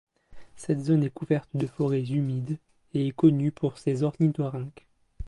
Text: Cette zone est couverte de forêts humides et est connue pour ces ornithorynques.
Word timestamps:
Cette 0.55 0.79
zone 0.83 1.03
est 1.03 1.11
couverte 1.11 1.51
de 1.53 1.67
forêts 1.67 2.01
humides 2.11 2.57
et 2.95 3.05
est 3.05 3.11
connue 3.11 3.51
pour 3.51 3.77
ces 3.77 4.01
ornithorynques. 4.01 4.87